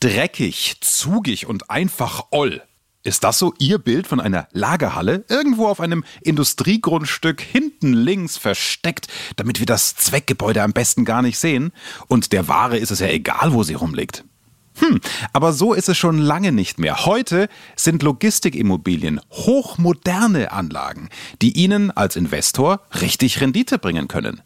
[0.00, 2.62] Dreckig, zugig und einfach oll.
[3.02, 5.26] Ist das so Ihr Bild von einer Lagerhalle?
[5.28, 11.38] Irgendwo auf einem Industriegrundstück hinten links versteckt, damit wir das Zweckgebäude am besten gar nicht
[11.38, 11.72] sehen?
[12.08, 14.24] Und der Ware ist es ja egal, wo sie rumliegt.
[14.78, 15.00] Hm,
[15.34, 17.04] aber so ist es schon lange nicht mehr.
[17.04, 21.10] Heute sind Logistikimmobilien hochmoderne Anlagen,
[21.42, 24.40] die Ihnen als Investor richtig Rendite bringen können.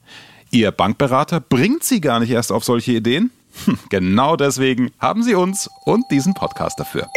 [0.50, 3.30] Ihr Bankberater bringt Sie gar nicht erst auf solche Ideen?
[3.91, 7.09] Genau deswegen haben Sie uns und diesen Podcast dafür.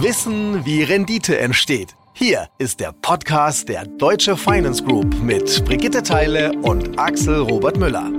[0.00, 1.96] Wissen, wie Rendite entsteht.
[2.12, 8.10] Hier ist der Podcast der Deutsche Finance Group mit Brigitte Teile und Axel Robert Müller.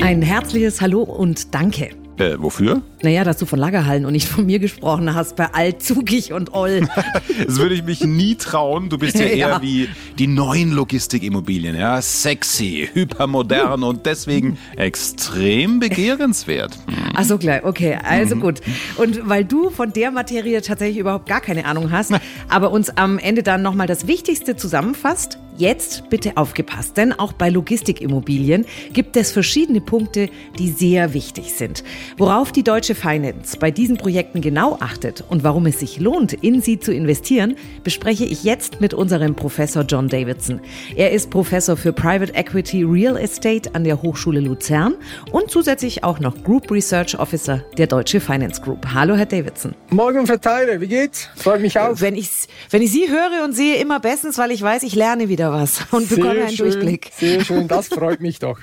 [0.00, 2.01] Ein herzliches Hallo und Danke.
[2.22, 2.82] Äh, wofür?
[3.02, 6.88] Naja, dass du von Lagerhallen und nicht von mir gesprochen hast, bei Altzugig und Oll.
[7.46, 8.88] das würde ich mich nie trauen.
[8.88, 9.62] Du bist ja eher ja.
[9.62, 12.00] wie die neuen Logistikimmobilien, ja.
[12.00, 16.78] Sexy, hypermodern und deswegen extrem begehrenswert.
[17.14, 18.40] Ach so, klar, okay, also mhm.
[18.40, 18.60] gut.
[18.96, 22.12] Und weil du von der Materie tatsächlich überhaupt gar keine Ahnung hast,
[22.48, 27.50] aber uns am Ende dann nochmal das Wichtigste zusammenfasst, Jetzt bitte aufgepasst, denn auch bei
[27.50, 28.64] Logistikimmobilien
[28.94, 31.84] gibt es verschiedene Punkte, die sehr wichtig sind.
[32.16, 36.62] Worauf die Deutsche Finance bei diesen Projekten genau achtet und warum es sich lohnt, in
[36.62, 40.60] sie zu investieren, bespreche ich jetzt mit unserem Professor John Davidson.
[40.96, 44.94] Er ist Professor für Private Equity Real Estate an der Hochschule Luzern
[45.32, 48.86] und zusätzlich auch noch Group Research Officer der Deutsche Finance Group.
[48.94, 49.74] Hallo, Herr Davidson.
[49.90, 51.28] Morgen, Verteiler, wie geht's?
[51.36, 52.00] Freut mich auch.
[52.00, 52.30] Wenn ich,
[52.70, 55.52] wenn ich Sie höre und sehe, immer bestens, weil ich weiß, ich lerne wieder wieder
[55.52, 57.10] was und sehr bekomme einen schön, Durchblick.
[57.16, 58.58] Sehr schön, das freut mich doch.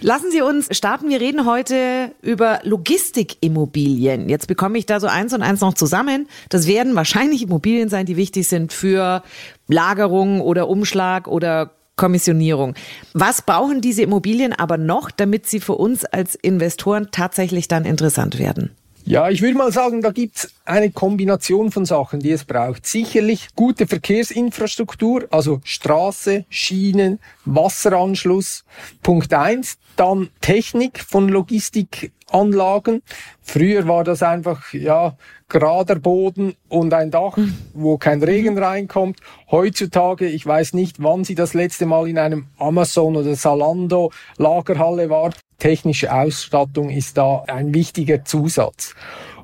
[0.00, 1.08] Lassen Sie uns starten.
[1.08, 4.28] Wir reden heute über Logistikimmobilien.
[4.28, 6.26] Jetzt bekomme ich da so eins und eins noch zusammen.
[6.48, 9.22] Das werden wahrscheinlich Immobilien sein, die wichtig sind für
[9.68, 12.74] Lagerung oder Umschlag oder Kommissionierung.
[13.12, 18.38] Was brauchen diese Immobilien aber noch, damit sie für uns als Investoren tatsächlich dann interessant
[18.38, 18.74] werden?
[19.06, 22.86] Ja, ich würde mal sagen, da gibt's eine Kombination von Sachen, die es braucht.
[22.86, 28.64] Sicherlich gute Verkehrsinfrastruktur, also Straße, Schienen, Wasseranschluss.
[29.02, 29.76] Punkt eins.
[29.96, 33.02] Dann Technik von Logistikanlagen.
[33.42, 35.18] Früher war das einfach, ja,
[35.50, 37.54] gerader Boden und ein Dach, hm.
[37.74, 39.20] wo kein Regen reinkommt.
[39.50, 45.10] Heutzutage, ich weiß nicht, wann Sie das letzte Mal in einem Amazon oder Salando Lagerhalle
[45.10, 45.34] waren.
[45.58, 48.94] Technische Ausstattung ist da ein wichtiger Zusatz.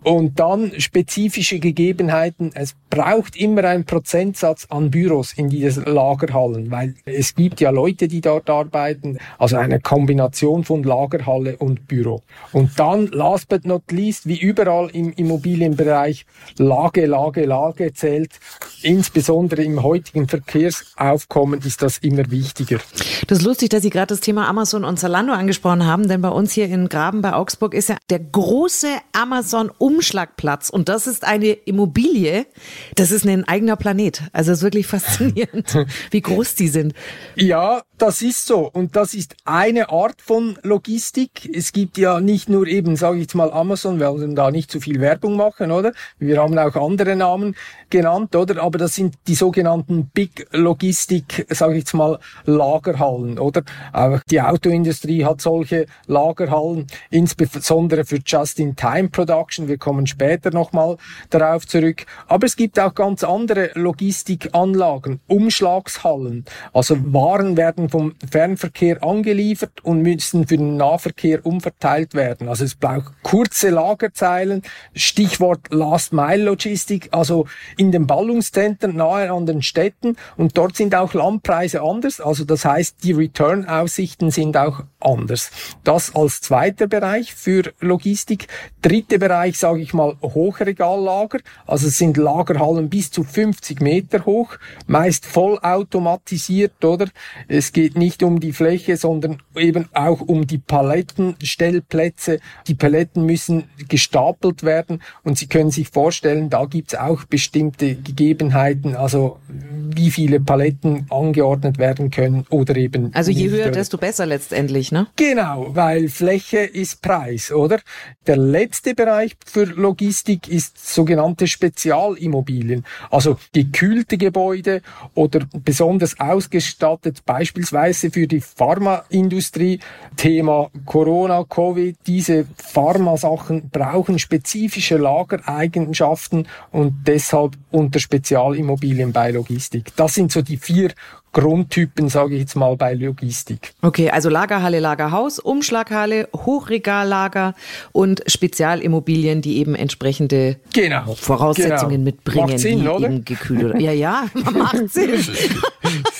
[0.02, 2.52] Und dann spezifische Gegebenheiten.
[2.54, 8.08] Es braucht immer einen Prozentsatz an Büros in diesen Lagerhallen, weil es gibt ja Leute,
[8.08, 9.18] die dort arbeiten.
[9.38, 12.22] Also eine Kombination von Lagerhalle und Büro.
[12.52, 18.40] Und dann, last but not least, wie überall im Immobilienbereich, Lage, Lage, Lage zählt.
[18.82, 22.78] Insbesondere im heutigen Verkehrsaufkommen ist das immer wichtiger.
[23.26, 26.30] Das ist lustig, dass Sie gerade das Thema Amazon und Zalando angesprochen haben, denn bei
[26.30, 30.70] uns hier in Graben bei Augsburg ist ja der große Amazon Umschlagplatz.
[30.70, 32.46] Und das ist eine Immobilie.
[32.94, 34.22] Das ist ein eigener Planet.
[34.32, 35.76] Also es ist wirklich faszinierend,
[36.10, 36.94] wie groß die sind.
[37.34, 38.70] Ja, das ist so.
[38.72, 41.50] Und das ist eine Art von Logistik.
[41.54, 44.70] Es gibt ja nicht nur eben, sage ich jetzt mal, Amazon, wir wollen da nicht
[44.70, 45.92] zu viel Werbung machen, oder?
[46.18, 47.54] Wir haben auch andere Namen
[47.90, 48.62] genannt, oder?
[48.62, 53.62] Aber das sind die sogenannten Big Logistik, sage ich jetzt mal, Lagerhallen, oder?
[53.92, 59.68] Auch die Autoindustrie hat solche Lagerhallen, insbesondere für Just-in-Time-Production.
[59.68, 60.96] Wir kommen später nochmal
[61.28, 62.06] darauf zurück.
[62.28, 66.46] Aber es gibt auch ganz andere Logistikanlagen, Umschlagshallen.
[66.72, 72.48] Also Waren werden vom Fernverkehr angeliefert und müssen für den Nahverkehr umverteilt werden.
[72.48, 74.62] Also es braucht kurze Lagerzeilen,
[74.94, 77.46] Stichwort Last Mile Logistik, also
[77.76, 82.20] in den Ballungszentren nahe an den Städten und dort sind auch Landpreise anders.
[82.20, 85.50] Also das heißt, die Return-Aussichten sind auch anders.
[85.84, 88.48] Das als zweiter Bereich für Logistik.
[88.82, 91.40] Dritter Bereich, sage ich mal, Hochregallager.
[91.66, 94.56] Also es sind Lagerhallen bis zu 50 Meter hoch,
[94.86, 97.06] meist vollautomatisiert, oder?
[97.48, 102.38] Es geht nicht um die Fläche, sondern eben auch um die Palettenstellplätze.
[102.66, 107.94] Die Paletten müssen gestapelt werden und Sie können sich vorstellen, da gibt es auch bestimmte
[107.94, 113.15] Gegebenheiten, also wie viele Paletten angeordnet werden können oder eben.
[113.15, 115.06] Also je höher, desto besser letztendlich, ne?
[115.16, 117.80] Genau, weil Fläche ist Preis, oder?
[118.27, 124.82] Der letzte Bereich für Logistik ist sogenannte Spezialimmobilien, also gekühlte Gebäude
[125.15, 129.80] oder besonders ausgestattet, beispielsweise beispielsweise für die Pharmaindustrie.
[130.16, 139.92] Thema Corona, Covid, diese Pharmasachen brauchen spezifische Lagereigenschaften und deshalb unter Spezialimmobilien bei Logistik.
[139.96, 140.90] Das sind so die vier
[141.32, 143.72] Grundtypen, sage ich jetzt mal, bei Logistik.
[143.82, 147.54] Okay, also Lagerhalle, Lagerhaus, Umschlaghalle, Hochregallager
[147.92, 152.04] und Spezialimmobilien, die eben entsprechende genau, Voraussetzungen genau.
[152.04, 152.46] mitbringen.
[152.48, 153.06] Macht Sinn, oder?
[153.06, 155.24] Eben gekühlt oder, ja, ja, macht Sinn.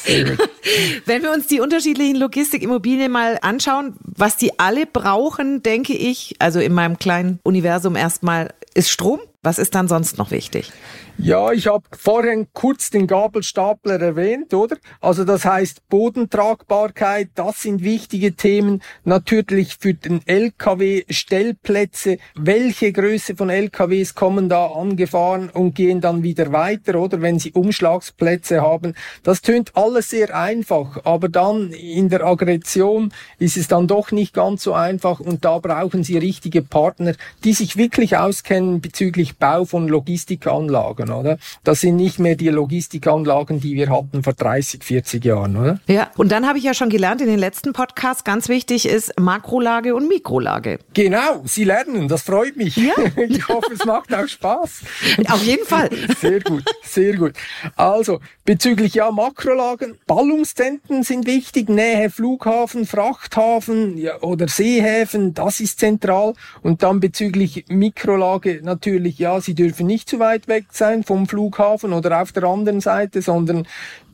[1.07, 6.61] Wenn wir uns die unterschiedlichen Logistikimmobilien mal anschauen, was die alle brauchen, denke ich, also
[6.61, 9.21] in meinem kleinen Universum erstmal, ist Strom.
[9.43, 10.71] Was ist dann sonst noch wichtig?
[11.17, 14.77] Ja, ich habe vorhin kurz den Gabelstapler erwähnt, oder?
[15.01, 18.83] Also das heißt Bodentragbarkeit, das sind wichtige Themen.
[19.05, 22.19] Natürlich für den LKW Stellplätze.
[22.35, 27.21] Welche Größe von LKWs kommen da angefahren und gehen dann wieder weiter, oder?
[27.21, 28.95] Wenn sie Umschlagsplätze haben.
[29.23, 34.33] Das tönt alles sehr einfach, aber dann in der Aggression ist es dann doch nicht
[34.33, 37.15] ganz so einfach und da brauchen sie richtige Partner,
[37.45, 41.39] die sich wirklich auskennen bezüglich Bau von Logistikanlagen oder?
[41.65, 45.81] Das sind nicht mehr die Logistikanlagen, die wir hatten vor 30, 40 Jahren, oder?
[45.87, 49.19] Ja, und dann habe ich ja schon gelernt in den letzten Podcasts, ganz wichtig ist
[49.19, 50.79] Makrolage und Mikrolage.
[50.95, 52.77] Genau, Sie lernen, das freut mich.
[52.77, 52.95] Ja.
[53.31, 54.83] Ich hoffe, es macht auch Spaß.
[55.29, 55.91] Auf jeden Fall.
[56.21, 57.35] Sehr gut, sehr gut.
[57.77, 65.79] Also, bezüglich ja Makrolagen, Ballungszentren sind wichtig, Nähe Flughafen, Frachthafen ja, oder Seehäfen, das ist
[65.79, 66.35] zentral.
[66.63, 71.93] Und dann bezüglich Mikrolage natürlich, ja, sie dürfen nicht zu weit weg sein vom Flughafen
[71.93, 73.67] oder auf der anderen Seite, sondern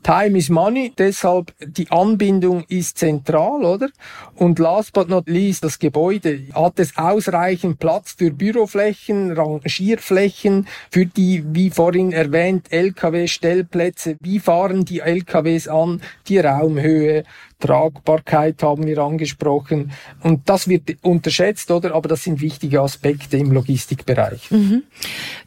[0.03, 3.89] Time is money, deshalb die Anbindung ist zentral, oder?
[4.37, 6.43] Und last but not least, das Gebäude.
[6.55, 14.17] Hat es ausreichend Platz für Büroflächen, Rangierflächen, für die, wie vorhin erwähnt, LKW-Stellplätze?
[14.21, 16.01] Wie fahren die LKWs an?
[16.29, 17.25] Die Raumhöhe,
[17.59, 19.93] Tragbarkeit haben wir angesprochen.
[20.23, 21.95] Und das wird unterschätzt, oder?
[21.95, 24.51] Aber das sind wichtige Aspekte im Logistikbereich.
[24.51, 24.83] Mhm.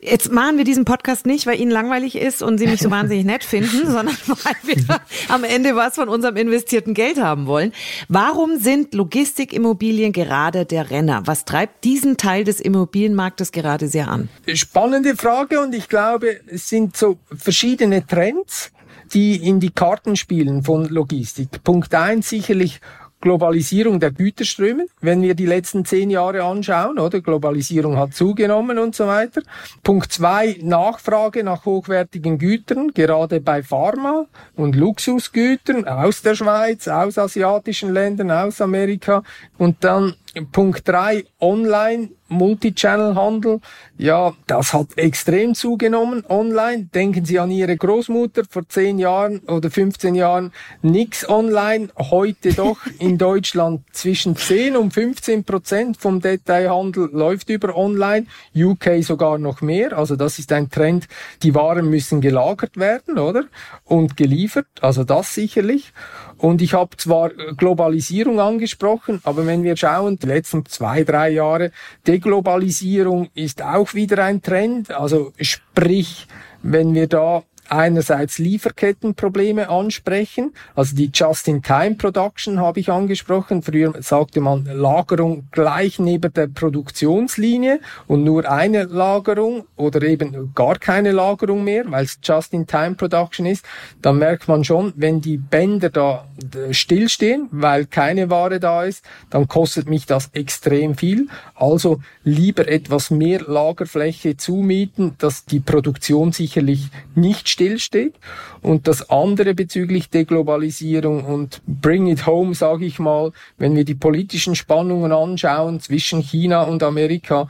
[0.02, 3.26] Jetzt machen wir diesen Podcast nicht, weil Ihnen langweilig ist und Sie mich so wahnsinnig
[3.26, 7.74] nett finden, sondern weil wir am Ende was von unserem investierten Geld haben wollen.
[8.08, 11.22] Warum sind Logistikimmobilien gerade der Renner?
[11.26, 14.30] Was treibt diesen Teil des Immobilienmarktes gerade sehr an?
[14.54, 18.72] Spannende Frage und ich glaube, es sind so verschiedene Trends
[19.14, 21.64] die in die Karten spielen von Logistik.
[21.64, 22.80] Punkt eins sicherlich
[23.22, 27.20] Globalisierung der Güterströme, wenn wir die letzten zehn Jahre anschauen, oder?
[27.20, 29.42] Globalisierung hat zugenommen und so weiter.
[29.84, 34.26] Punkt zwei, Nachfrage nach hochwertigen Gütern, gerade bei Pharma
[34.56, 39.24] und Luxusgütern aus der Schweiz, aus asiatischen Ländern, aus Amerika.
[39.58, 40.16] Und dann
[40.54, 43.60] Punkt drei Online Multichannel-Handel,
[43.98, 46.86] ja, das hat extrem zugenommen online.
[46.94, 51.90] Denken Sie an Ihre Großmutter vor 10 Jahren oder 15 Jahren, nix online.
[51.98, 58.28] Heute doch in Deutschland zwischen 10 und 15 Prozent vom Detailhandel läuft über online.
[58.56, 59.98] UK sogar noch mehr.
[59.98, 61.08] Also das ist ein Trend.
[61.44, 63.46] Die Waren müssen gelagert werden, oder?
[63.84, 64.68] Und geliefert.
[64.82, 65.94] Also das sicherlich.
[66.38, 71.72] Und ich habe zwar Globalisierung angesprochen, aber wenn wir schauen, die letzten zwei, drei Jahre,
[72.20, 74.92] Deglobalisierung ist auch wieder ein Trend.
[74.92, 76.28] Also sprich,
[76.62, 83.62] wenn wir da einerseits Lieferkettenprobleme ansprechen, also die Just-in-Time-Production habe ich angesprochen.
[83.62, 90.78] Früher sagte man Lagerung gleich neben der Produktionslinie und nur eine Lagerung oder eben gar
[90.78, 93.66] keine Lagerung mehr, weil es Just-in-Time-Production ist.
[94.02, 96.28] Dann merkt man schon, wenn die Bänder da
[96.72, 101.28] stillstehen, weil keine Ware da ist, dann kostet mich das extrem viel.
[101.56, 108.16] Also lieber etwas mehr Lagerfläche zumieten, dass die Produktion sicherlich nicht stillsteht.
[108.62, 113.96] Und das andere bezüglich Deglobalisierung und Bring it home, sage ich mal, wenn wir die
[113.96, 117.50] politischen Spannungen anschauen zwischen China und Amerika,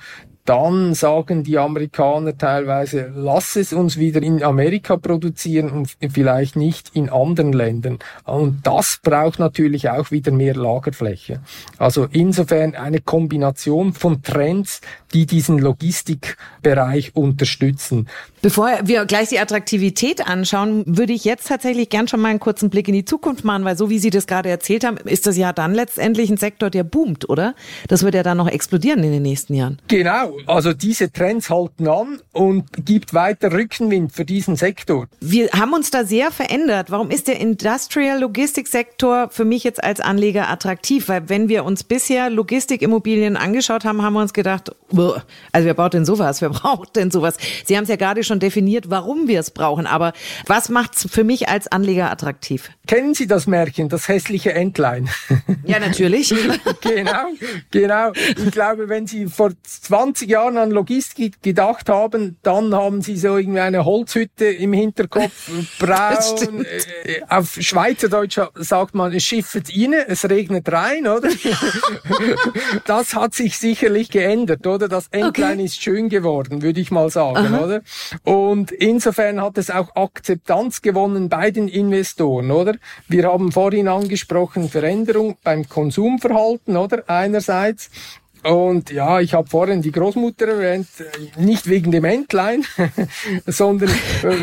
[0.50, 6.89] dann sagen die Amerikaner teilweise, lass es uns wieder in Amerika produzieren und vielleicht nicht
[6.96, 8.00] in anderen Ländern.
[8.24, 11.39] Und das braucht natürlich auch wieder mehr Lagerfläche.
[11.77, 14.82] Also insofern eine Kombination von Trends,
[15.13, 18.08] die diesen Logistikbereich unterstützen.
[18.41, 22.72] Bevor wir gleich die Attraktivität anschauen, würde ich jetzt tatsächlich gern schon mal einen kurzen
[22.72, 25.38] Blick in die Zukunft machen, weil so wie Sie das gerade erzählt haben, ist das
[25.38, 27.53] ja dann letztendlich ein Sektor, der boomt, oder?
[27.88, 29.79] Das wird ja dann noch explodieren in den nächsten Jahren.
[29.89, 35.08] Genau, also diese Trends halten an und gibt weiter Rückenwind für diesen Sektor.
[35.19, 36.91] Wir haben uns da sehr verändert.
[36.91, 41.10] Warum ist der Industrial Logistics Sektor für mich jetzt als Anleger attraktiv?
[41.10, 45.93] Weil wenn wir uns bisher Logistikimmobilien angeschaut haben, haben wir uns gedacht, also wer baut
[45.93, 46.41] denn sowas?
[46.41, 47.38] Wer braucht denn sowas?
[47.65, 49.88] Sie haben es ja gerade schon definiert, warum wir es brauchen.
[49.88, 50.13] Aber
[50.46, 52.69] was macht es für mich als Anleger attraktiv?
[52.88, 55.10] Kennen Sie das Märchen, das hässliche Entlein?
[55.65, 56.29] Ja, natürlich.
[56.81, 57.27] genau,
[57.72, 58.12] genau.
[58.13, 59.51] Ich glaube, wenn Sie vor
[60.20, 65.50] 20 Jahren an Logistik gedacht haben, dann haben Sie so irgendwie eine Holzhütte im Hinterkopf,
[65.80, 66.66] braun.
[66.66, 71.30] Äh, auf Schweizerdeutsch sagt man, es schiffet inne, es regnet rein, oder?
[72.86, 74.90] das hat sich sicherlich geändert, oder?
[74.90, 75.64] Das Entlein okay.
[75.64, 77.64] ist schön geworden, würde ich mal sagen, Aha.
[77.64, 77.82] oder?
[78.24, 82.76] Und insofern hat es auch Akzeptanz gewonnen bei den Investoren, oder?
[83.08, 87.04] Wir haben vorhin angesprochen Veränderung beim Konsumverhalten, oder?
[87.08, 87.90] Einerseits
[88.43, 90.88] und ja, ich habe vorhin die Großmutter erwähnt,
[91.38, 92.63] nicht wegen dem Entlein,
[93.46, 93.89] sondern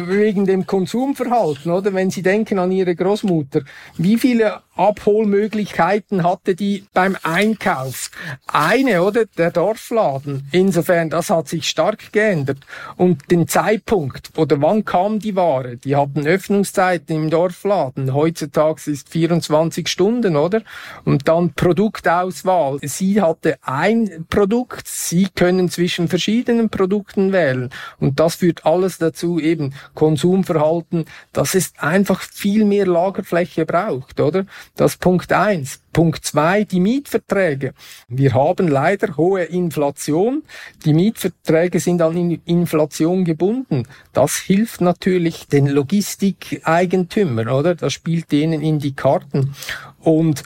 [0.06, 1.94] wegen dem Konsumverhalten, oder?
[1.94, 3.62] Wenn Sie denken an Ihre Großmutter,
[3.96, 8.10] wie viele Abholmöglichkeiten hatte die beim Einkauf?
[8.46, 9.24] Eine, oder?
[9.24, 10.48] Der Dorfladen.
[10.52, 12.58] Insofern, das hat sich stark geändert.
[12.96, 15.76] Und den Zeitpunkt, oder wann kam die Ware?
[15.76, 18.14] Die hatten Öffnungszeiten im Dorfladen.
[18.14, 20.62] Heutzutage ist 24 Stunden, oder?
[21.04, 22.78] Und dann Produktauswahl.
[22.82, 24.86] Sie hatte ein Produkt.
[24.86, 27.70] Sie können zwischen verschiedenen Produkten wählen.
[27.98, 34.44] Und das führt alles dazu, eben Konsumverhalten, dass es einfach viel mehr Lagerfläche braucht, oder?
[34.74, 35.80] Das Punkt eins.
[35.92, 37.72] Punkt zwei, die Mietverträge.
[38.08, 40.42] Wir haben leider hohe Inflation.
[40.84, 43.88] Die Mietverträge sind an Inflation gebunden.
[44.12, 47.74] Das hilft natürlich den Logistikeigentümern, oder?
[47.74, 49.54] Das spielt denen in die Karten.
[50.00, 50.42] Und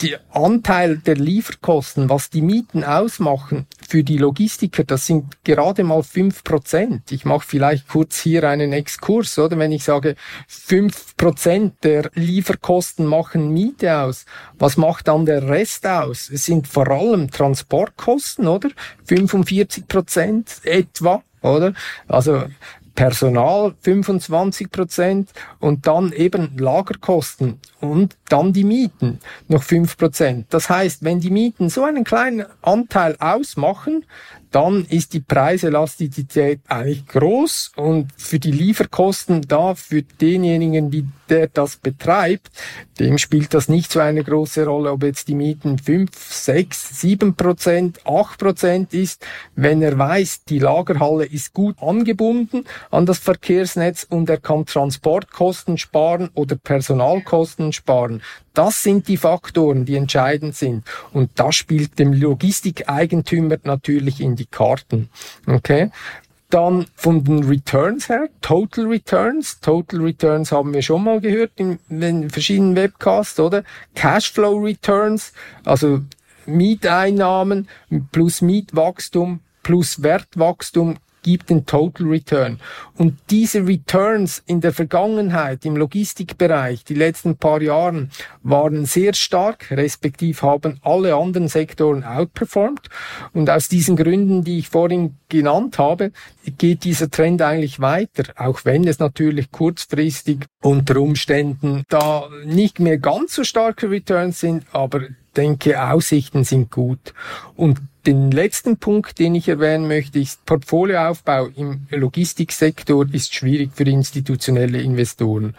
[0.00, 6.02] der Anteil der Lieferkosten, was die Mieten ausmachen für die Logistiker, das sind gerade mal
[6.02, 7.12] fünf Prozent.
[7.12, 9.58] Ich mache vielleicht kurz hier einen Exkurs, oder?
[9.58, 14.26] Wenn ich sage, fünf Prozent der Lieferkosten machen Miete aus,
[14.58, 16.30] was macht dann der Rest aus?
[16.30, 18.70] Es sind vor allem Transportkosten, oder?
[19.04, 21.74] 45 Prozent etwa oder?
[22.08, 22.44] Also
[22.94, 30.46] Personal 25 Prozent und dann eben Lagerkosten und dann die Mieten noch 5 Prozent.
[30.50, 34.04] Das heißt, wenn die Mieten so einen kleinen Anteil ausmachen,
[34.54, 41.48] dann ist die Preiselastizität eigentlich groß und für die Lieferkosten da, für denjenigen, die der
[41.48, 42.50] das betreibt,
[43.00, 47.34] dem spielt das nicht so eine große Rolle, ob jetzt die Mieten 5, 6, 7
[47.34, 54.06] Prozent, 8 Prozent ist, wenn er weiß, die Lagerhalle ist gut angebunden an das Verkehrsnetz
[54.08, 58.22] und er kann Transportkosten sparen oder Personalkosten sparen.
[58.54, 60.84] Das sind die Faktoren, die entscheidend sind.
[61.12, 65.10] Und das spielt dem Logistikeigentümer natürlich in die Karten.
[65.46, 65.90] Okay?
[66.50, 69.58] Dann von den Returns her, Total Returns.
[69.60, 73.64] Total Returns haben wir schon mal gehört in, in verschiedenen Webcasts, oder?
[73.96, 75.32] Cashflow Returns,
[75.64, 76.02] also
[76.46, 77.68] Mieteinnahmen
[78.12, 82.60] plus Mietwachstum plus Wertwachstum gibt den Total Return.
[82.96, 88.10] Und diese Returns in der Vergangenheit im Logistikbereich, die letzten paar Jahren,
[88.42, 92.88] waren sehr stark, respektiv haben alle anderen Sektoren outperformed.
[93.32, 96.12] Und aus diesen Gründen, die ich vorhin genannt habe,
[96.58, 102.98] geht dieser Trend eigentlich weiter, auch wenn es natürlich kurzfristig unter Umständen da nicht mehr
[102.98, 105.00] ganz so starke Returns sind, aber
[105.36, 107.14] denke, Aussichten sind gut.
[107.56, 113.84] Und den letzten Punkt, den ich erwähnen möchte, ist Portfolioaufbau im Logistiksektor ist schwierig für
[113.84, 115.54] institutionelle Investoren.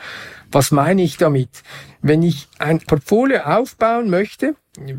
[0.51, 1.49] Was meine ich damit?
[2.01, 4.55] Wenn ich ein Portfolio aufbauen möchte,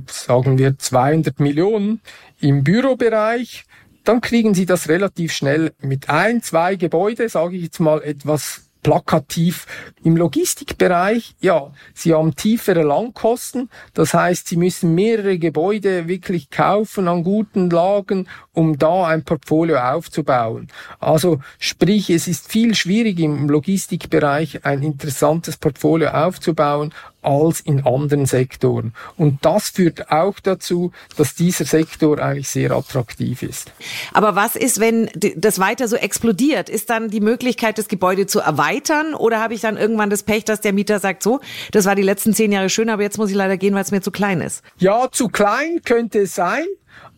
[0.07, 2.01] sagen wir 200 Millionen
[2.41, 3.65] im Bürobereich,
[4.05, 8.66] dann kriegen Sie das relativ schnell mit ein, zwei Gebäude, sage ich jetzt mal etwas
[8.87, 9.67] plakativ.
[10.05, 13.69] Im Logistikbereich, ja, Sie haben tiefere Langkosten.
[13.95, 19.79] Das heißt, Sie müssen mehrere Gebäude wirklich kaufen an guten Lagen, um da ein Portfolio
[19.79, 20.69] aufzubauen.
[21.01, 26.95] Also sprich, es ist viel schwieriger im Logistikbereich ein interessantes Portfolio aufzubauen
[27.27, 28.95] als in anderen Sektoren.
[29.17, 33.73] Und das führt auch dazu, dass dieser Sektor eigentlich sehr attraktiv ist.
[34.13, 36.69] Aber was ist, wenn das weiter so explodiert?
[36.69, 38.76] Ist dann die Möglichkeit, das Gebäude zu erweitern?
[39.19, 41.41] Oder habe ich dann irgendwann das Pech, dass der Mieter sagt, so,
[41.73, 43.91] das war die letzten zehn Jahre schön, aber jetzt muss ich leider gehen, weil es
[43.91, 44.63] mir zu klein ist?
[44.79, 46.65] Ja, zu klein könnte es sein.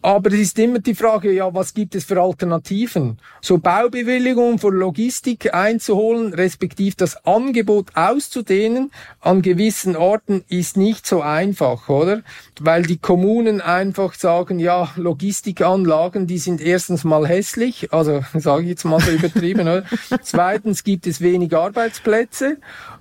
[0.01, 3.19] Aber es ist immer die Frage, ja, was gibt es für Alternativen?
[3.41, 11.21] So Baubewilligungen für Logistik einzuholen, respektiv das Angebot auszudehnen an gewissen Orten ist nicht so
[11.21, 12.23] einfach, oder?
[12.61, 18.69] Weil die Kommunen einfach sagen, ja, Logistikanlagen, die sind erstens mal hässlich, also sage ich
[18.69, 19.83] jetzt mal so übertrieben, oder?
[20.23, 22.59] Zweitens gibt es wenig Arbeitsplätze.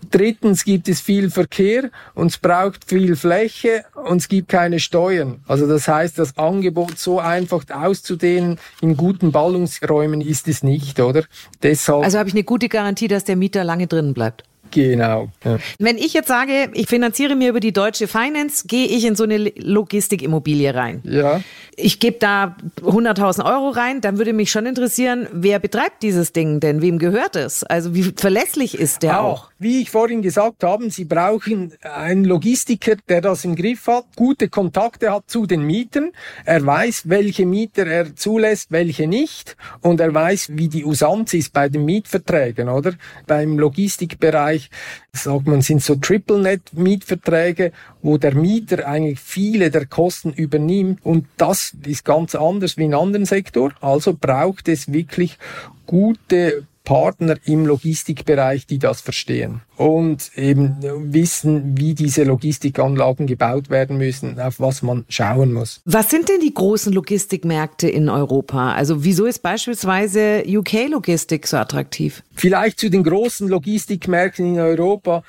[0.09, 5.41] Drittens gibt es viel Verkehr und es braucht viel Fläche und es gibt keine Steuern.
[5.47, 11.23] Also das heißt, das Angebot so einfach auszudehnen in guten Ballungsräumen ist es nicht, oder?
[11.63, 14.43] Deshalb also habe ich eine gute Garantie, dass der Mieter lange drinnen bleibt.
[14.71, 15.29] Genau.
[15.43, 15.57] Ja.
[15.79, 19.23] Wenn ich jetzt sage, ich finanziere mir über die Deutsche Finance, gehe ich in so
[19.23, 21.01] eine Logistikimmobilie rein.
[21.03, 21.41] Ja.
[21.75, 26.59] Ich gebe da 100.000 Euro rein, dann würde mich schon interessieren, wer betreibt dieses Ding
[26.59, 26.81] denn?
[26.81, 27.63] Wem gehört es?
[27.63, 29.43] Also wie verlässlich ist der auch?
[29.43, 29.51] auch?
[29.59, 34.49] Wie ich vorhin gesagt habe, Sie brauchen einen Logistiker, der das im Griff hat, gute
[34.49, 36.11] Kontakte hat zu den Mietern.
[36.45, 39.57] Er weiß, welche Mieter er zulässt, welche nicht.
[39.81, 42.93] Und er weiß, wie die Usanz ist bei den Mietverträgen, oder?
[43.25, 44.69] Beim Logistikbereich Bereich,
[45.13, 47.71] sagt man, sind so Triple-Net-Mietverträge,
[48.01, 50.99] wo der Mieter eigentlich viele der Kosten übernimmt.
[51.03, 53.73] Und das ist ganz anders wie in anderen Sektor.
[53.81, 55.37] Also braucht es wirklich
[55.85, 60.77] gute Partner im Logistikbereich, die das verstehen und eben
[61.11, 65.81] wissen, wie diese Logistikanlagen gebaut werden müssen, auf was man schauen muss.
[65.83, 68.71] Was sind denn die großen Logistikmärkte in Europa?
[68.71, 72.23] Also wieso ist beispielsweise UK-Logistik so attraktiv?
[72.35, 75.23] Vielleicht zu den großen Logistikmärkten in Europa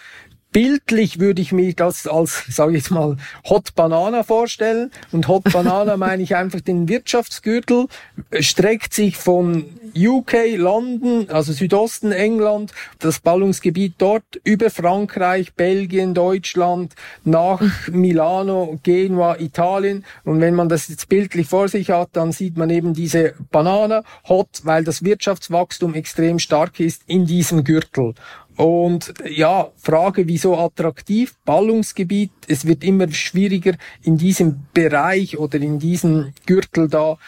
[0.52, 3.16] bildlich würde ich mir das als, sage ich jetzt mal,
[3.48, 4.90] Hot Banana vorstellen.
[5.12, 7.86] Und Hot Banana meine ich einfach den Wirtschaftsgürtel,
[8.40, 16.94] streckt sich von UK, London, also Südosten England, das Ballungsgebiet dort über Frankreich, Belgien, Deutschland,
[17.24, 20.04] nach Milano, Genua, Italien.
[20.24, 24.02] Und wenn man das jetzt bildlich vor sich hat, dann sieht man eben diese Banana
[24.28, 28.14] Hot, weil das Wirtschaftswachstum extrem stark ist in diesem Gürtel.
[28.58, 31.36] Und ja, Frage, wieso attraktiv?
[31.44, 37.18] Ballungsgebiet, es wird immer schwieriger in diesem Bereich oder in diesem Gürtel da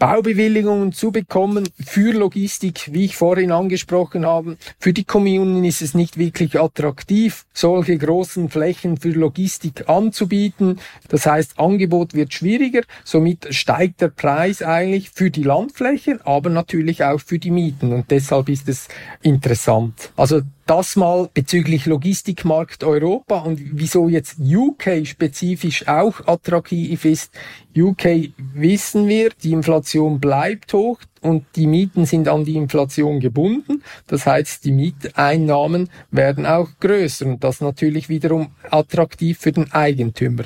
[0.00, 4.56] Baubewilligungen zu bekommen für Logistik, wie ich vorhin angesprochen habe.
[4.78, 10.80] Für die Kommunen ist es nicht wirklich attraktiv, solche großen Flächen für Logistik anzubieten.
[11.08, 17.04] Das heißt, Angebot wird schwieriger, somit steigt der Preis eigentlich für die Landflächen, aber natürlich
[17.04, 18.88] auch für die Mieten und deshalb ist es
[19.20, 20.12] interessant.
[20.16, 27.32] Also das mal bezüglich Logistikmarkt Europa und wieso jetzt UK spezifisch auch attraktiv ist.
[27.76, 33.82] UK wissen wir, die Inflation bleibt hoch und die Mieten sind an die Inflation gebunden.
[34.06, 40.44] Das heißt, die Mieteinnahmen werden auch größer und das natürlich wiederum attraktiv für den Eigentümer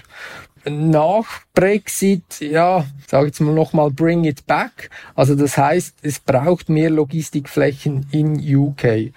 [0.71, 4.91] nach Brexit, ja, sage jetzt mal nochmal, bring it back.
[5.15, 9.13] Also das heißt, es braucht mehr Logistikflächen in UK.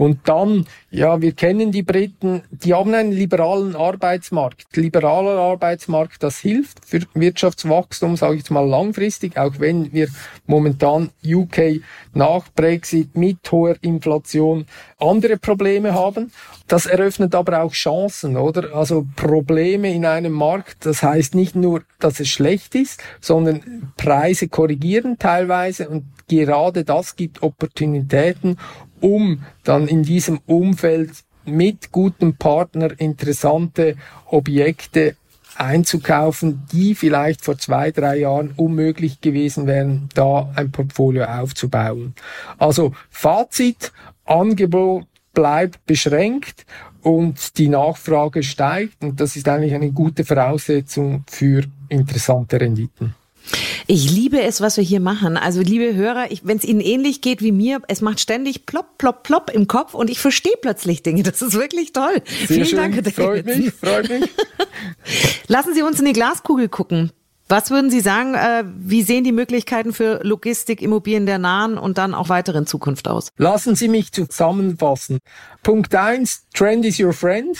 [0.00, 4.74] Und dann, ja, wir kennen die Briten, die haben einen liberalen Arbeitsmarkt.
[4.74, 10.08] Liberaler Arbeitsmarkt, das hilft für Wirtschaftswachstum, sage ich jetzt mal langfristig, auch wenn wir
[10.46, 11.82] momentan UK
[12.14, 14.64] nach Brexit mit hoher Inflation
[14.98, 16.32] andere Probleme haben.
[16.66, 18.74] Das eröffnet aber auch Chancen, oder?
[18.74, 24.48] Also Probleme in einem Markt, das heißt nicht nur, dass es schlecht ist, sondern Preise
[24.48, 28.56] korrigieren teilweise und gerade das gibt Opportunitäten,
[29.00, 31.10] um dann in diesem Umfeld
[31.44, 35.16] mit gutem Partner interessante Objekte
[35.56, 42.14] einzukaufen, die vielleicht vor zwei, drei Jahren unmöglich gewesen wären, da ein Portfolio aufzubauen.
[42.58, 43.92] Also Fazit,
[44.24, 46.66] Angebot bleibt beschränkt
[47.02, 53.14] und die Nachfrage steigt und das ist eigentlich eine gute Voraussetzung für interessante Renditen.
[53.86, 55.36] Ich liebe es, was wir hier machen.
[55.36, 59.22] Also, liebe Hörer, wenn es Ihnen ähnlich geht wie mir, es macht ständig plopp, plopp,
[59.22, 61.22] plopp im Kopf und ich verstehe plötzlich Dinge.
[61.22, 62.22] Das ist wirklich toll.
[62.24, 62.78] Sehr Vielen schön.
[62.78, 62.96] Dank.
[62.96, 63.14] David.
[63.14, 64.30] Freut mich, freut mich.
[65.48, 67.12] Lassen Sie uns in die Glaskugel gucken.
[67.48, 71.98] Was würden Sie sagen, äh, wie sehen die Möglichkeiten für Logistik, Immobilien der nahen und
[71.98, 73.30] dann auch weiteren Zukunft aus?
[73.38, 75.18] Lassen Sie mich zusammenfassen.
[75.64, 77.58] Punkt eins: Trend is your friend.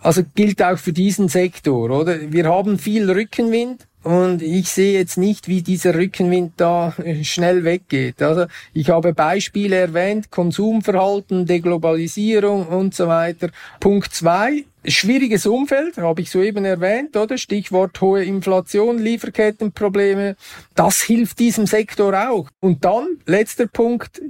[0.00, 2.32] Also gilt auch für diesen Sektor, oder?
[2.32, 3.86] Wir haben viel Rückenwind.
[4.02, 8.20] Und ich sehe jetzt nicht, wie dieser Rückenwind da äh, schnell weggeht.
[8.20, 13.50] Also ich habe Beispiele erwähnt, Konsumverhalten, Deglobalisierung und so weiter.
[13.78, 17.38] Punkt zwei, schwieriges Umfeld, habe ich soeben erwähnt, oder?
[17.38, 20.36] Stichwort hohe Inflation, Lieferkettenprobleme.
[20.74, 22.48] Das hilft diesem Sektor auch.
[22.60, 24.20] Und dann, letzter Punkt,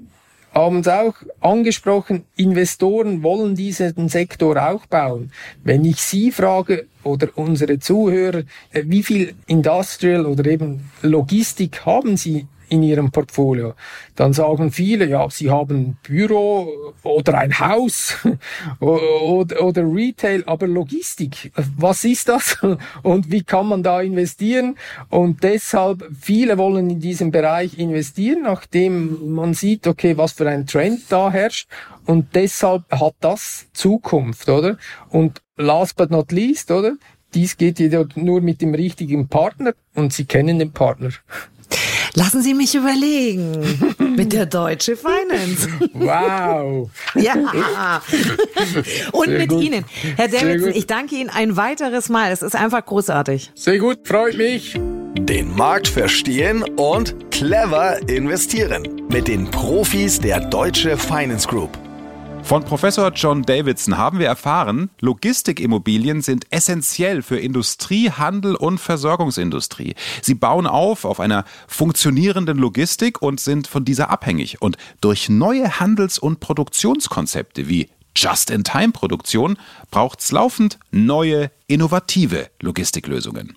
[0.53, 5.33] haben es auch angesprochen, Investoren wollen diesen Sektor auch bauen.
[5.65, 12.17] Wenn ich Sie frage oder unsere Zuhörer, äh, wie viel Industrial oder eben Logistik haben
[12.17, 13.75] Sie in ihrem Portfolio.
[14.17, 18.17] Dann sagen viele, ja, sie haben Büro oder ein Haus
[18.81, 22.57] oder, oder Retail, aber Logistik, was ist das
[23.03, 24.77] und wie kann man da investieren?
[25.11, 30.67] Und deshalb, viele wollen in diesem Bereich investieren, nachdem man sieht, okay, was für ein
[30.67, 31.69] Trend da herrscht.
[32.07, 34.79] Und deshalb hat das Zukunft, oder?
[35.11, 36.97] Und last but not least, oder?
[37.35, 41.11] Dies geht jedoch nur mit dem richtigen Partner und Sie kennen den Partner.
[42.15, 43.95] Lassen Sie mich überlegen.
[44.17, 45.69] Mit der Deutsche Finance.
[45.95, 46.91] Wow.
[47.15, 48.03] ja.
[49.13, 49.63] Und Sehr mit gut.
[49.63, 49.85] Ihnen.
[50.17, 52.31] Herr Davidson, ich danke Ihnen ein weiteres Mal.
[52.31, 53.53] Es ist einfach großartig.
[53.55, 54.79] Sehr gut, freut mich.
[55.19, 59.07] Den Markt verstehen und clever investieren.
[59.09, 61.79] Mit den Profis der Deutsche Finance Group.
[62.43, 69.95] Von Professor John Davidson haben wir erfahren, Logistikimmobilien sind essentiell für Industrie, Handel und Versorgungsindustrie.
[70.21, 74.61] Sie bauen auf auf einer funktionierenden Logistik und sind von dieser abhängig.
[74.61, 79.57] Und durch neue Handels- und Produktionskonzepte wie Just-in-Time-Produktion
[79.91, 83.57] braucht es laufend neue, innovative Logistiklösungen.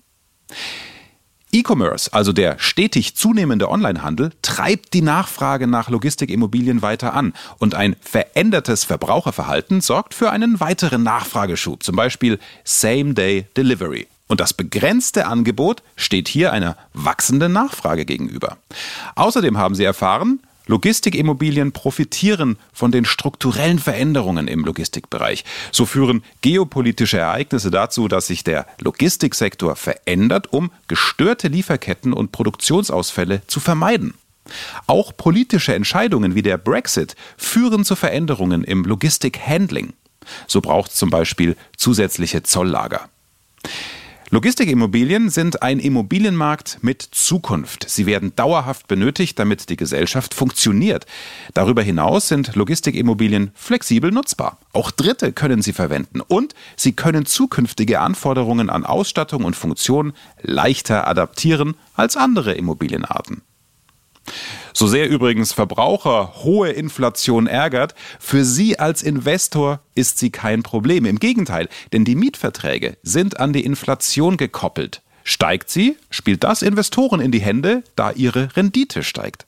[1.56, 7.96] E-Commerce, also der stetig zunehmende Onlinehandel, treibt die Nachfrage nach Logistikimmobilien weiter an und ein
[8.02, 14.06] verändertes Verbraucherverhalten sorgt für einen weiteren Nachfrageschub, zum Beispiel Same-Day Delivery.
[14.28, 18.58] Und das begrenzte Angebot steht hier einer wachsenden Nachfrage gegenüber.
[19.14, 25.44] Außerdem haben Sie erfahren, Logistikimmobilien profitieren von den strukturellen Veränderungen im Logistikbereich.
[25.70, 33.42] So führen geopolitische Ereignisse dazu, dass sich der Logistiksektor verändert, um gestörte Lieferketten und Produktionsausfälle
[33.46, 34.14] zu vermeiden.
[34.86, 39.92] Auch politische Entscheidungen wie der Brexit führen zu Veränderungen im Logistikhandling.
[40.46, 43.08] So braucht es zum Beispiel zusätzliche Zolllager.
[44.30, 47.88] Logistikimmobilien sind ein Immobilienmarkt mit Zukunft.
[47.88, 51.06] Sie werden dauerhaft benötigt, damit die Gesellschaft funktioniert.
[51.54, 54.58] Darüber hinaus sind Logistikimmobilien flexibel nutzbar.
[54.72, 60.12] Auch Dritte können sie verwenden und sie können zukünftige Anforderungen an Ausstattung und Funktion
[60.42, 63.42] leichter adaptieren als andere Immobilienarten.
[64.78, 71.06] So sehr übrigens Verbraucher hohe Inflation ärgert, für Sie als Investor ist sie kein Problem.
[71.06, 75.00] Im Gegenteil, denn die Mietverträge sind an die Inflation gekoppelt.
[75.24, 79.46] Steigt sie, spielt das Investoren in die Hände, da ihre Rendite steigt.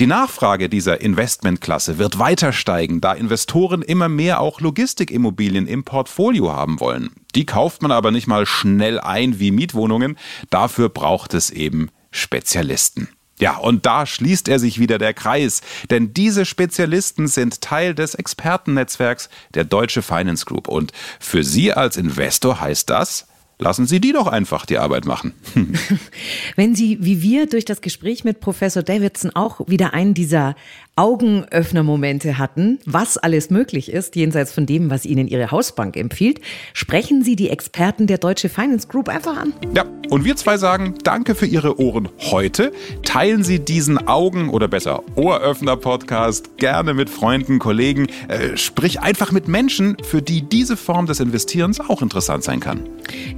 [0.00, 6.50] Die Nachfrage dieser Investmentklasse wird weiter steigen, da Investoren immer mehr auch Logistikimmobilien im Portfolio
[6.50, 7.10] haben wollen.
[7.34, 10.16] Die kauft man aber nicht mal schnell ein wie Mietwohnungen,
[10.48, 13.10] dafür braucht es eben Spezialisten.
[13.38, 18.14] Ja, und da schließt er sich wieder der Kreis, denn diese Spezialisten sind Teil des
[18.14, 20.68] Expertennetzwerks der Deutsche Finance Group.
[20.68, 23.26] Und für Sie als Investor heißt das,
[23.58, 25.34] lassen Sie die doch einfach die Arbeit machen.
[26.56, 30.54] Wenn Sie, wie wir, durch das Gespräch mit Professor Davidson auch wieder einen dieser
[30.94, 36.40] Augenöffnermomente hatten, was alles möglich ist, jenseits von dem, was Ihnen Ihre Hausbank empfiehlt,
[36.74, 39.54] sprechen Sie die Experten der Deutsche Finance Group einfach an.
[39.74, 42.72] Ja, und wir zwei sagen Danke für Ihre Ohren heute.
[43.02, 48.08] Teilen Sie diesen Augen- oder besser Ohröffner-Podcast gerne mit Freunden, Kollegen.
[48.28, 52.80] Äh, sprich einfach mit Menschen, für die diese Form des Investierens auch interessant sein kann.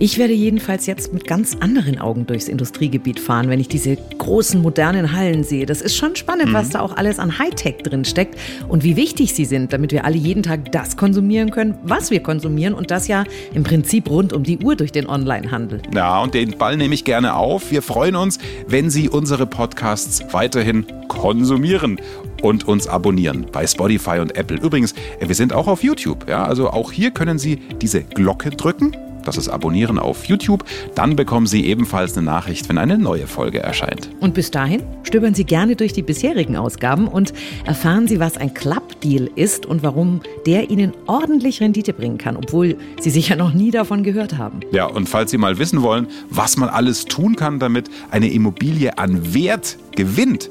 [0.00, 4.60] Ich werde jedenfalls jetzt mit ganz anderen Augen durchs Industriegebiet fahren, wenn ich diese großen
[4.60, 5.66] modernen Hallen sehe.
[5.66, 6.54] Das ist schon spannend, mhm.
[6.54, 10.04] was da auch alles an Hightech drin steckt und wie wichtig sie sind, damit wir
[10.04, 14.32] alle jeden Tag das konsumieren können, was wir konsumieren und das ja im Prinzip rund
[14.32, 15.82] um die Uhr durch den Onlinehandel.
[15.94, 17.70] Ja, und den Ball nehme ich gerne auf.
[17.70, 22.00] Wir freuen uns, wenn Sie unsere Podcasts weiterhin konsumieren
[22.42, 24.58] und uns abonnieren bei Spotify und Apple.
[24.58, 26.28] Übrigens, wir sind auch auf YouTube.
[26.28, 30.64] Ja, also auch hier können Sie diese Glocke drücken das ist Abonnieren auf YouTube.
[30.94, 34.10] Dann bekommen Sie ebenfalls eine Nachricht, wenn eine neue Folge erscheint.
[34.20, 37.32] Und bis dahin stöbern Sie gerne durch die bisherigen Ausgaben und
[37.64, 42.76] erfahren Sie, was ein Club-Deal ist und warum der Ihnen ordentlich Rendite bringen kann, obwohl
[43.00, 44.60] Sie sicher noch nie davon gehört haben.
[44.72, 48.98] Ja, und falls Sie mal wissen wollen, was man alles tun kann, damit eine Immobilie
[48.98, 50.50] an Wert gewinnt,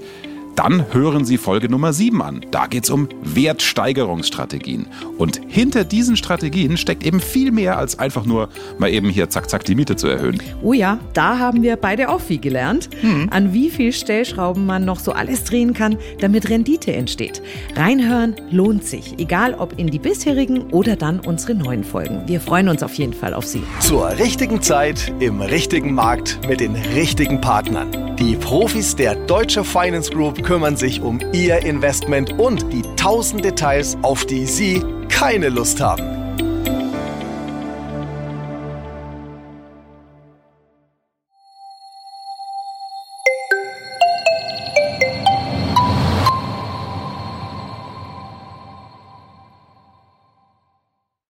[0.55, 2.45] dann hören Sie Folge Nummer 7 an.
[2.51, 4.87] Da geht es um Wertsteigerungsstrategien.
[5.17, 9.49] Und hinter diesen Strategien steckt eben viel mehr als einfach nur mal eben hier zack,
[9.49, 10.41] zack die Miete zu erhöhen.
[10.61, 12.89] Oh ja, da haben wir beide auch viel gelernt.
[13.01, 13.29] Hm.
[13.31, 17.41] An wie viel Stellschrauben man noch so alles drehen kann, damit Rendite entsteht.
[17.75, 22.23] Reinhören lohnt sich, egal ob in die bisherigen oder dann unsere neuen Folgen.
[22.27, 23.63] Wir freuen uns auf jeden Fall auf Sie.
[23.79, 28.15] Zur richtigen Zeit, im richtigen Markt, mit den richtigen Partnern.
[28.17, 33.97] Die Profis der Deutsche Finance Group kümmern sich um Ihr Investment und die tausend Details,
[34.01, 36.22] auf die Sie keine Lust haben.